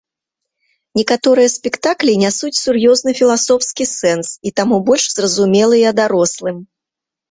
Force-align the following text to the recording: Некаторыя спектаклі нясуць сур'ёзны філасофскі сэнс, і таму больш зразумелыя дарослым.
Некаторыя 0.99 1.49
спектаклі 1.57 2.17
нясуць 2.23 2.53
сур'ёзны 2.63 3.11
філасофскі 3.21 3.83
сэнс, 3.97 4.27
і 4.47 4.57
таму 4.59 4.85
больш 4.93 5.05
зразумелыя 5.17 5.99
дарослым. 6.05 6.57